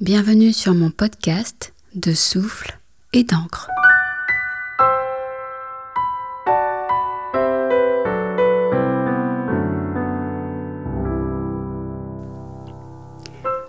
Bienvenue 0.00 0.54
sur 0.54 0.72
mon 0.72 0.90
podcast 0.90 1.74
de 1.94 2.14
souffle 2.14 2.78
et 3.12 3.22
d'encre. 3.22 3.68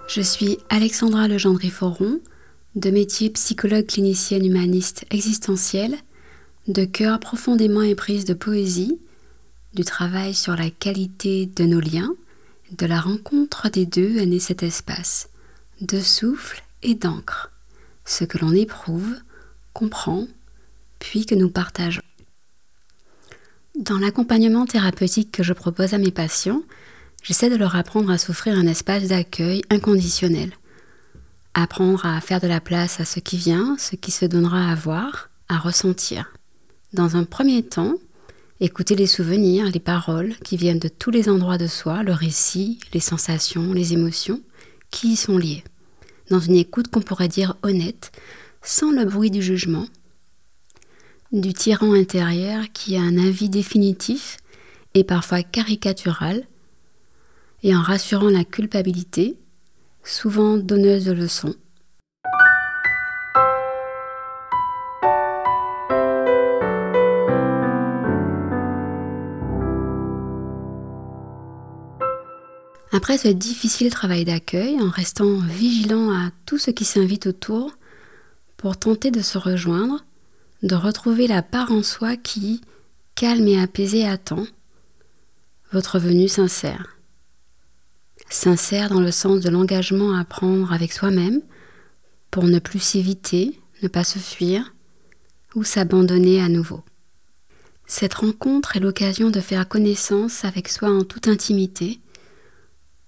Je 0.07 0.21
suis 0.21 0.57
Alexandra 0.70 1.28
Legendry-Foron, 1.28 2.21
de 2.75 2.91
métier 2.91 3.29
psychologue 3.32 3.88
clinicienne 3.88 4.45
humaniste 4.45 5.04
existentielle, 5.11 5.98
de 6.69 6.86
cœur 6.86 7.19
profondément 7.19 7.82
éprise 7.82 8.24
de 8.24 8.33
poésie, 8.33 9.02
du 9.74 9.83
travail 9.83 10.33
sur 10.33 10.55
la 10.55 10.69
qualité 10.69 11.47
de 11.47 11.66
nos 11.66 11.82
liens, 11.82 12.16
de 12.77 12.86
la 12.86 13.02
rencontre 13.02 13.68
des 13.69 13.86
deux 13.86 14.19
est 14.19 14.25
né 14.25 14.39
cet 14.39 14.63
espace 14.63 15.27
de 15.81 15.99
souffle 15.99 16.63
et 16.83 16.95
d'encre, 16.95 17.51
ce 18.05 18.23
que 18.23 18.37
l'on 18.37 18.53
éprouve, 18.53 19.15
comprend, 19.73 20.27
puis 20.99 21.25
que 21.25 21.35
nous 21.35 21.49
partageons. 21.49 22.01
Dans 23.79 23.97
l'accompagnement 23.97 24.65
thérapeutique 24.65 25.31
que 25.31 25.43
je 25.43 25.54
propose 25.54 25.93
à 25.93 25.97
mes 25.97 26.11
patients, 26.11 26.61
j'essaie 27.23 27.49
de 27.49 27.55
leur 27.55 27.75
apprendre 27.75 28.11
à 28.11 28.17
s'offrir 28.17 28.57
un 28.57 28.67
espace 28.67 29.07
d'accueil 29.07 29.63
inconditionnel, 29.69 30.51
apprendre 31.54 32.05
à 32.05 32.21
faire 32.21 32.41
de 32.41 32.47
la 32.47 32.61
place 32.61 32.99
à 32.99 33.05
ce 33.05 33.19
qui 33.19 33.38
vient, 33.38 33.75
ce 33.79 33.95
qui 33.95 34.11
se 34.11 34.25
donnera 34.25 34.69
à 34.69 34.75
voir, 34.75 35.29
à 35.49 35.57
ressentir. 35.57 36.31
Dans 36.93 37.16
un 37.16 37.23
premier 37.23 37.63
temps, 37.63 37.95
écouter 38.59 38.95
les 38.95 39.07
souvenirs, 39.07 39.66
les 39.66 39.79
paroles 39.79 40.35
qui 40.43 40.57
viennent 40.57 40.79
de 40.79 40.89
tous 40.89 41.09
les 41.09 41.29
endroits 41.29 41.57
de 41.57 41.67
soi, 41.67 42.03
le 42.03 42.13
récit, 42.13 42.79
les 42.93 42.99
sensations, 42.99 43.73
les 43.73 43.93
émotions 43.93 44.41
qui 44.91 45.13
y 45.13 45.16
sont 45.16 45.38
liées 45.38 45.63
dans 46.30 46.39
une 46.39 46.55
écoute 46.55 46.88
qu'on 46.89 47.02
pourrait 47.02 47.27
dire 47.27 47.55
honnête, 47.64 48.11
sans 48.61 48.91
le 48.91 49.05
bruit 49.05 49.31
du 49.31 49.41
jugement, 49.41 49.88
du 51.31 51.53
tyran 51.53 51.94
intérieur 51.94 52.66
qui 52.73 52.95
a 52.95 53.02
un 53.02 53.17
avis 53.17 53.50
définitif 53.50 54.38
et 54.94 55.03
parfois 55.03 55.44
caricatural, 55.44 56.45
et 57.63 57.75
en 57.75 57.81
rassurant 57.81 58.30
la 58.30 58.44
culpabilité, 58.44 59.38
souvent 60.03 60.58
donneuse 60.58 61.05
de 61.05 61.11
leçons, 61.11 61.55
Après 72.94 73.17
ce 73.17 73.30
difficile 73.30 73.89
travail 73.89 74.25
d'accueil, 74.25 74.81
en 74.81 74.89
restant 74.89 75.38
vigilant 75.38 76.11
à 76.11 76.31
tout 76.45 76.58
ce 76.58 76.72
qui 76.72 76.84
s'invite 76.84 77.25
autour, 77.25 77.72
pour 78.58 78.78
tenter 78.78 79.11
de 79.11 79.22
se 79.22 79.38
rejoindre, 79.38 80.03
de 80.61 80.75
retrouver 80.75 81.28
la 81.28 81.42
part 81.42 81.72
en 81.72 81.84
soi 81.84 82.17
qui, 82.17 82.62
calme 83.16 83.47
et 83.47 83.62
apaisée, 83.62 84.06
attend 84.06 84.45
votre 85.72 86.00
venue 86.00 86.28
sincère. 86.28 86.97
Sincère 88.30 88.89
dans 88.89 89.00
le 89.00 89.12
sens 89.12 89.39
de 89.39 89.50
l'engagement 89.50 90.14
à 90.14 90.25
prendre 90.25 90.73
avec 90.73 90.92
soi-même 90.92 91.42
pour 92.30 92.44
ne 92.44 92.59
plus 92.59 92.80
s'éviter, 92.80 93.58
ne 93.84 93.88
pas 93.88 94.03
se 94.03 94.19
fuir 94.19 94.73
ou 95.56 95.64
s'abandonner 95.64 96.42
à 96.42 96.50
nouveau. 96.50 96.84
Cette 97.88 98.16
rencontre 98.16 98.75
est 98.75 98.81
l'occasion 98.81 99.30
de 99.30 99.39
faire 99.39 99.67
connaissance 99.67 100.45
avec 100.45 100.67
soi 100.67 100.89
en 100.89 101.03
toute 101.03 101.28
intimité 101.28 102.00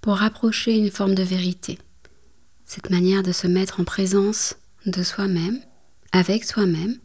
pour 0.04 0.18
rapprocher 0.18 0.78
une 0.78 0.92
forme 0.92 1.16
de 1.16 1.24
vérité. 1.24 1.80
Cette 2.66 2.90
manière 2.90 3.24
de 3.24 3.32
se 3.32 3.48
mettre 3.48 3.80
en 3.80 3.86
présence 3.86 4.58
de 4.86 5.02
soi-même, 5.02 5.60
avec 6.12 6.44
soi-même, 6.44 6.98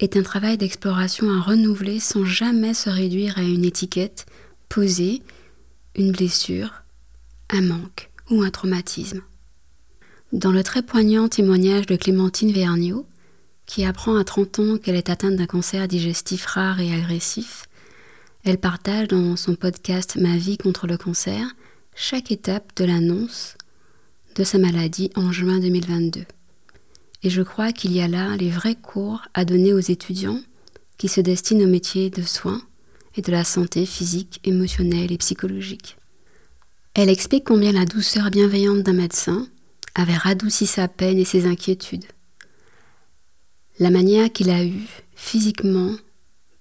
est 0.00 0.16
un 0.16 0.22
travail 0.22 0.58
d'exploration 0.58 1.30
à 1.30 1.40
renouveler 1.40 2.00
sans 2.00 2.24
jamais 2.24 2.74
se 2.74 2.90
réduire 2.90 3.38
à 3.38 3.42
une 3.42 3.64
étiquette 3.64 4.26
posée, 4.68 5.22
une 5.94 6.10
blessure, 6.10 6.82
un 7.50 7.62
manque 7.62 8.10
ou 8.30 8.42
un 8.42 8.50
traumatisme. 8.50 9.22
Dans 10.32 10.52
le 10.52 10.64
très 10.64 10.82
poignant 10.82 11.28
témoignage 11.28 11.86
de 11.86 11.94
Clémentine 11.94 12.52
Vergniaud, 12.52 13.06
qui 13.64 13.84
apprend 13.84 14.16
à 14.16 14.24
30 14.24 14.58
ans 14.58 14.76
qu'elle 14.76 14.96
est 14.96 15.08
atteinte 15.08 15.36
d'un 15.36 15.46
cancer 15.46 15.86
digestif 15.86 16.46
rare 16.46 16.80
et 16.80 16.92
agressif, 16.92 17.66
elle 18.42 18.58
partage 18.58 19.06
dans 19.06 19.36
son 19.36 19.54
podcast 19.54 20.16
Ma 20.16 20.36
vie 20.36 20.58
contre 20.58 20.88
le 20.88 20.96
cancer 20.96 21.46
chaque 22.02 22.32
étape 22.32 22.74
de 22.76 22.86
l'annonce 22.86 23.58
de 24.34 24.42
sa 24.42 24.56
maladie 24.56 25.10
en 25.16 25.32
juin 25.32 25.58
2022. 25.60 26.24
Et 27.22 27.28
je 27.28 27.42
crois 27.42 27.72
qu'il 27.72 27.92
y 27.92 28.00
a 28.00 28.08
là 28.08 28.38
les 28.38 28.48
vrais 28.48 28.74
cours 28.74 29.20
à 29.34 29.44
donner 29.44 29.74
aux 29.74 29.80
étudiants 29.80 30.40
qui 30.96 31.08
se 31.08 31.20
destinent 31.20 31.62
au 31.62 31.68
métier 31.68 32.08
de 32.08 32.22
soins 32.22 32.62
et 33.16 33.20
de 33.20 33.30
la 33.30 33.44
santé 33.44 33.84
physique, 33.84 34.40
émotionnelle 34.44 35.12
et 35.12 35.18
psychologique. 35.18 35.98
Elle 36.94 37.10
explique 37.10 37.44
combien 37.44 37.72
la 37.72 37.84
douceur 37.84 38.30
bienveillante 38.30 38.82
d'un 38.82 38.94
médecin 38.94 39.46
avait 39.94 40.16
radouci 40.16 40.66
sa 40.66 40.88
peine 40.88 41.18
et 41.18 41.26
ses 41.26 41.44
inquiétudes. 41.44 42.06
La 43.78 43.90
manière 43.90 44.32
qu'il 44.32 44.48
a 44.48 44.64
eue, 44.64 44.88
physiquement, 45.14 45.94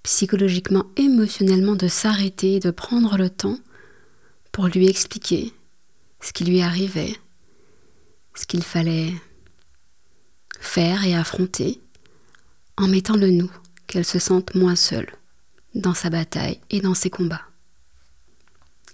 psychologiquement, 0.03 0.83
émotionnellement, 0.97 1.77
de 1.77 1.87
s'arrêter 1.87 2.55
et 2.55 2.59
de 2.59 2.71
prendre 2.71 3.17
le 3.17 3.29
temps 3.29 3.57
pour 4.51 4.67
lui 4.67 4.87
expliquer 4.87 5.53
ce 6.21 6.33
qui 6.33 6.45
lui 6.45 6.61
arrivait, 6.61 7.15
ce 8.35 8.45
qu'il 8.45 8.63
fallait 8.63 9.13
faire 10.59 11.03
et 11.05 11.15
affronter, 11.15 11.81
en 12.77 12.87
mettant 12.87 13.15
le 13.15 13.31
nous, 13.31 13.51
qu'elle 13.87 14.05
se 14.05 14.19
sente 14.19 14.55
moins 14.55 14.75
seule 14.75 15.09
dans 15.75 15.93
sa 15.93 16.09
bataille 16.09 16.59
et 16.69 16.81
dans 16.81 16.93
ses 16.93 17.09
combats. 17.09 17.43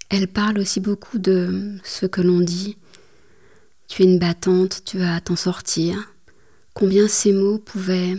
Elle 0.09 0.27
parle 0.27 0.59
aussi 0.59 0.79
beaucoup 0.79 1.17
de 1.17 1.77
ce 1.83 2.05
que 2.05 2.21
l'on 2.21 2.39
dit, 2.39 2.77
tu 3.87 4.03
es 4.03 4.05
une 4.05 4.19
battante, 4.19 4.83
tu 4.85 4.97
vas 4.97 5.19
t'en 5.21 5.35
sortir, 5.35 6.13
combien 6.73 7.07
ces 7.07 7.33
mots 7.33 7.59
pouvaient 7.59 8.15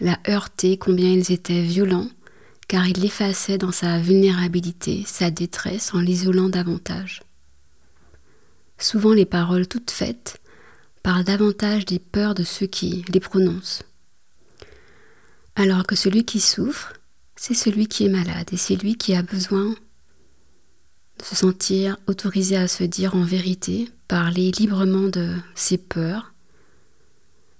la 0.00 0.18
heurter, 0.28 0.78
combien 0.78 1.10
ils 1.10 1.32
étaient 1.32 1.62
violents, 1.62 2.08
car 2.68 2.86
il 2.86 3.00
l'effaçait 3.00 3.58
dans 3.58 3.72
sa 3.72 3.98
vulnérabilité, 3.98 5.02
sa 5.06 5.30
détresse 5.30 5.94
en 5.94 6.00
l'isolant 6.00 6.50
davantage. 6.50 7.22
Souvent 8.78 9.14
les 9.14 9.24
paroles 9.24 9.66
toutes 9.66 9.90
faites 9.90 10.40
parlent 11.02 11.24
davantage 11.24 11.86
des 11.86 11.98
peurs 11.98 12.34
de 12.34 12.44
ceux 12.44 12.66
qui 12.66 13.04
les 13.08 13.20
prononcent. 13.20 13.82
Alors 15.56 15.86
que 15.86 15.96
celui 15.96 16.24
qui 16.24 16.40
souffre, 16.40 16.92
c'est 17.34 17.54
celui 17.54 17.86
qui 17.86 18.04
est 18.04 18.10
malade 18.10 18.48
et 18.52 18.56
c'est 18.56 18.76
lui 18.76 18.96
qui 18.96 19.14
a 19.14 19.22
besoin 19.22 19.74
de 21.18 21.24
se 21.24 21.34
sentir 21.34 21.96
autorisé 22.06 22.56
à 22.56 22.68
se 22.68 22.84
dire 22.84 23.16
en 23.16 23.24
vérité, 23.24 23.90
parler 24.06 24.52
librement 24.52 25.08
de 25.08 25.34
ses 25.54 25.78
peurs, 25.78 26.34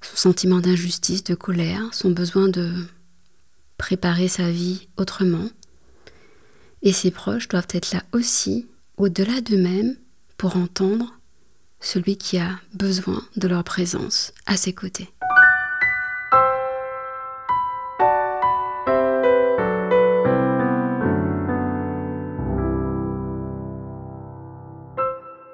son 0.02 0.16
sentiment 0.16 0.60
d'injustice, 0.60 1.24
de 1.24 1.34
colère, 1.34 1.82
son 1.92 2.10
besoin 2.10 2.48
de 2.48 2.72
préparer 3.78 4.28
sa 4.28 4.50
vie 4.50 4.88
autrement. 4.98 5.48
Et 6.82 6.92
ses 6.92 7.10
proches 7.10 7.48
doivent 7.48 7.68
être 7.70 7.92
là 7.92 8.02
aussi, 8.12 8.66
au-delà 8.98 9.40
d'eux-mêmes, 9.40 9.96
pour 10.36 10.56
entendre 10.56 11.18
celui 11.80 12.16
qui 12.16 12.38
a 12.38 12.60
besoin 12.74 13.22
de 13.36 13.48
leur 13.48 13.64
présence 13.64 14.32
à 14.46 14.56
ses 14.56 14.72
côtés. 14.72 15.08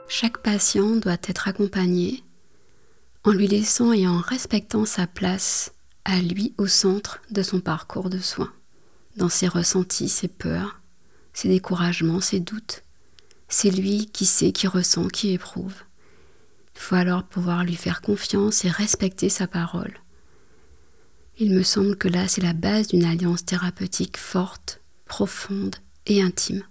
Chaque 0.08 0.38
patient 0.38 0.96
doit 0.96 1.18
être 1.28 1.48
accompagné 1.48 2.22
en 3.24 3.32
lui 3.32 3.48
laissant 3.48 3.92
et 3.92 4.06
en 4.06 4.18
respectant 4.18 4.84
sa 4.84 5.06
place 5.06 5.73
à 6.04 6.20
lui 6.20 6.54
au 6.58 6.66
centre 6.66 7.20
de 7.30 7.42
son 7.42 7.60
parcours 7.60 8.10
de 8.10 8.18
soins, 8.18 8.52
dans 9.16 9.28
ses 9.28 9.48
ressentis, 9.48 10.08
ses 10.08 10.28
peurs, 10.28 10.80
ses 11.32 11.48
découragements, 11.48 12.20
ses 12.20 12.40
doutes. 12.40 12.82
C'est 13.48 13.70
lui 13.70 14.06
qui 14.06 14.26
sait, 14.26 14.52
qui 14.52 14.66
ressent, 14.66 15.08
qui 15.08 15.32
éprouve. 15.32 15.74
Il 16.74 16.80
faut 16.80 16.94
alors 16.96 17.24
pouvoir 17.24 17.64
lui 17.64 17.76
faire 17.76 18.00
confiance 18.00 18.64
et 18.64 18.70
respecter 18.70 19.28
sa 19.28 19.46
parole. 19.46 19.92
Il 21.38 21.52
me 21.52 21.62
semble 21.62 21.96
que 21.96 22.08
là, 22.08 22.28
c'est 22.28 22.42
la 22.42 22.52
base 22.52 22.88
d'une 22.88 23.04
alliance 23.04 23.44
thérapeutique 23.44 24.16
forte, 24.16 24.80
profonde 25.04 25.76
et 26.06 26.22
intime. 26.22 26.62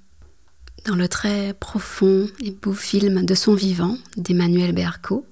Dans 0.86 0.96
le 0.96 1.08
très 1.08 1.54
profond 1.54 2.30
et 2.42 2.52
beau 2.52 2.74
film 2.74 3.26
de 3.26 3.36
son 3.36 3.56
vivant 3.56 3.98
d'Emmanuel 4.18 4.74
Berco, 4.74 5.26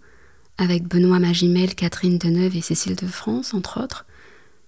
avec 0.62 0.88
Benoît 0.88 1.18
Magimel, 1.18 1.74
Catherine 1.74 2.20
Deneuve 2.20 2.56
et 2.56 2.62
Cécile 2.62 2.96
de 2.96 3.08
France, 3.08 3.56
entre 3.56 3.82
autres, 3.82 4.06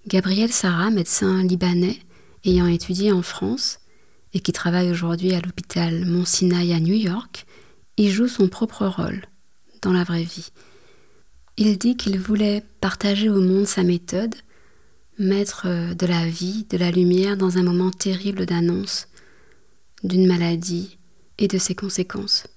Gabriel 0.08 0.52
Sarah, 0.52 0.90
médecin 0.90 1.44
libanais 1.44 2.00
ayant 2.46 2.66
étudié 2.66 3.12
en 3.12 3.22
France 3.22 3.80
et 4.34 4.40
qui 4.40 4.52
travaille 4.52 4.90
aujourd'hui 4.90 5.34
à 5.34 5.40
l'hôpital 5.40 6.06
Mont 6.06 6.26
Sinai 6.26 6.74
à 6.74 6.80
New 6.80 6.96
York, 6.96 7.46
y 7.98 8.10
joue 8.10 8.28
son 8.28 8.48
propre 8.48 8.88
rôle 8.88 9.22
dans 9.84 9.94
la 9.94 10.04
vraie 10.04 10.24
vie. 10.24 10.50
Il 11.58 11.78
dit 11.78 11.96
qu'il 11.96 12.20
voulait 12.20 12.64
partager 12.82 13.30
au 13.30 13.40
monde 13.40 13.68
sa 13.68 13.84
méthode, 13.84 14.34
mettre 15.20 15.68
euh, 15.68 15.94
de 15.94 16.08
la 16.08 16.26
vie, 16.26 16.66
de 16.72 16.78
la 16.78 16.90
lumière 16.90 17.38
dans 17.38 17.60
un 17.60 17.64
moment 17.64 17.92
terrible 17.92 18.48
d'annonce 18.48 19.08
d'une 20.04 20.26
maladie 20.26 20.98
et 21.38 21.48
de 21.48 21.60
ses 21.60 21.76
conséquences. 21.76 22.48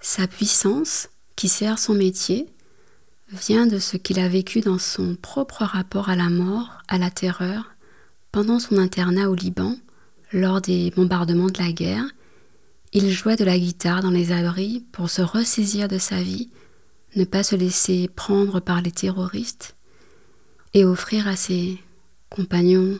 Sa 0.00 0.26
puissance, 0.26 1.10
qui 1.36 1.48
sert 1.48 1.78
son 1.78 1.94
métier, 1.94 2.46
vient 3.34 3.66
de 3.66 3.78
ce 3.78 3.96
qu'il 3.96 4.20
a 4.20 4.28
vécu 4.28 4.60
dans 4.60 4.78
son 4.78 5.16
propre 5.16 5.64
rapport 5.64 6.08
à 6.08 6.16
la 6.16 6.30
mort, 6.30 6.78
à 6.88 6.98
la 6.98 7.10
terreur, 7.10 7.74
pendant 8.32 8.58
son 8.58 8.78
internat 8.78 9.28
au 9.28 9.34
Liban, 9.34 9.76
lors 10.32 10.60
des 10.60 10.90
bombardements 10.90 11.50
de 11.50 11.58
la 11.58 11.72
guerre. 11.72 12.04
Il 12.92 13.10
jouait 13.10 13.36
de 13.36 13.44
la 13.44 13.58
guitare 13.58 14.02
dans 14.02 14.10
les 14.10 14.32
abris 14.32 14.84
pour 14.92 15.10
se 15.10 15.22
ressaisir 15.22 15.88
de 15.88 15.98
sa 15.98 16.22
vie, 16.22 16.50
ne 17.16 17.24
pas 17.24 17.42
se 17.42 17.56
laisser 17.56 18.08
prendre 18.08 18.60
par 18.60 18.80
les 18.80 18.92
terroristes 18.92 19.76
et 20.72 20.84
offrir 20.84 21.28
à 21.28 21.36
ses 21.36 21.78
compagnons 22.30 22.98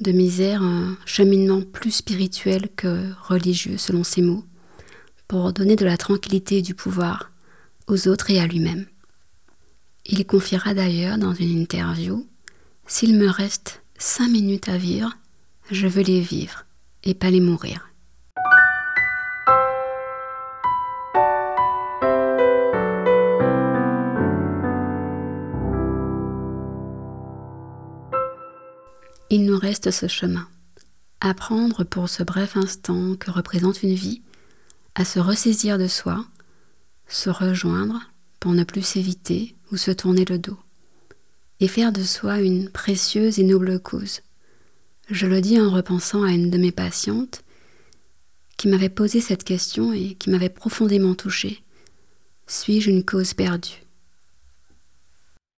de 0.00 0.12
misère 0.12 0.62
un 0.62 0.96
cheminement 1.04 1.62
plus 1.62 1.90
spirituel 1.90 2.68
que 2.76 3.12
religieux 3.28 3.78
selon 3.78 4.04
ses 4.04 4.22
mots, 4.22 4.44
pour 5.26 5.52
donner 5.52 5.76
de 5.76 5.84
la 5.84 5.96
tranquillité 5.96 6.58
et 6.58 6.62
du 6.62 6.74
pouvoir 6.74 7.30
aux 7.88 8.08
autres 8.08 8.30
et 8.30 8.40
à 8.40 8.46
lui-même. 8.46 8.86
Il 10.10 10.26
confiera 10.26 10.72
d'ailleurs 10.72 11.18
dans 11.18 11.34
une 11.34 11.60
interview 11.60 12.26
S'il 12.86 13.18
me 13.18 13.28
reste 13.28 13.82
cinq 13.98 14.30
minutes 14.30 14.70
à 14.70 14.78
vivre, 14.78 15.12
je 15.70 15.86
veux 15.86 16.02
les 16.02 16.22
vivre 16.22 16.64
et 17.04 17.12
pas 17.12 17.30
les 17.30 17.40
mourir. 17.40 17.90
Il 29.30 29.44
nous 29.44 29.58
reste 29.58 29.90
ce 29.90 30.08
chemin. 30.08 30.48
Apprendre 31.20 31.84
pour 31.84 32.08
ce 32.08 32.22
bref 32.22 32.56
instant 32.56 33.14
que 33.16 33.30
représente 33.30 33.82
une 33.82 33.94
vie 33.94 34.22
à 34.94 35.04
se 35.04 35.18
ressaisir 35.18 35.76
de 35.76 35.86
soi, 35.86 36.24
se 37.08 37.28
rejoindre 37.28 38.00
pour 38.40 38.52
ne 38.52 38.64
plus 38.64 38.82
s'éviter 38.82 39.54
ou 39.72 39.76
se 39.76 39.90
tourner 39.90 40.24
le 40.24 40.38
dos, 40.38 40.58
et 41.60 41.68
faire 41.68 41.92
de 41.92 42.02
soi 42.02 42.40
une 42.40 42.70
précieuse 42.70 43.38
et 43.38 43.44
noble 43.44 43.80
cause. 43.80 44.20
Je 45.10 45.26
le 45.26 45.40
dis 45.40 45.60
en 45.60 45.70
repensant 45.70 46.22
à 46.22 46.30
une 46.30 46.50
de 46.50 46.58
mes 46.58 46.72
patientes 46.72 47.42
qui 48.56 48.68
m'avait 48.68 48.88
posé 48.88 49.20
cette 49.20 49.44
question 49.44 49.92
et 49.92 50.14
qui 50.14 50.30
m'avait 50.30 50.48
profondément 50.48 51.14
touchée. 51.14 51.62
Suis-je 52.46 52.90
une 52.90 53.04
cause 53.04 53.34
perdue? 53.34 53.87